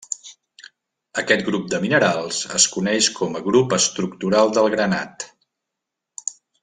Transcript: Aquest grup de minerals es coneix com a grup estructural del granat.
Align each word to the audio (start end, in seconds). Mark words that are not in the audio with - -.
Aquest 1.21 1.43
grup 1.49 1.67
de 1.73 1.79
minerals 1.83 2.39
es 2.61 2.65
coneix 2.77 3.11
com 3.19 3.37
a 3.37 3.43
grup 3.49 3.77
estructural 3.81 4.51
del 4.57 4.71
granat. 4.77 5.27